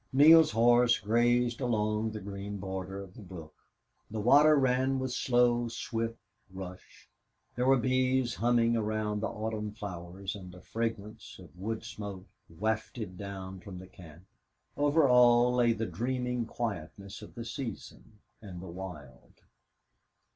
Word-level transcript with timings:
Neale's 0.11 0.49
horse 0.49 0.97
grazed 0.97 1.61
along 1.61 2.09
the 2.09 2.19
green 2.19 2.57
border 2.57 2.97
of 3.03 3.13
the 3.13 3.21
brook. 3.21 3.53
The 4.09 4.19
water 4.19 4.55
ran 4.55 4.97
with 4.97 5.15
low, 5.29 5.67
swift 5.67 6.17
rush; 6.51 7.07
there 7.55 7.67
were 7.67 7.77
bees 7.77 8.33
humming 8.33 8.73
round 8.79 9.21
the 9.21 9.27
autumn 9.27 9.69
flowers 9.73 10.35
and 10.35 10.55
a 10.55 10.61
fragrance 10.63 11.37
of 11.37 11.55
wood 11.55 11.83
smoke 11.83 12.25
wafted 12.49 13.15
down 13.15 13.59
from 13.59 13.77
the 13.77 13.85
camp; 13.85 14.23
over 14.75 15.07
all 15.07 15.53
lay 15.53 15.71
the 15.71 15.85
dreaming 15.85 16.47
quietness 16.47 17.21
of 17.21 17.35
the 17.35 17.45
season 17.45 18.21
and 18.41 18.59
the 18.59 18.71
wild. 18.71 19.43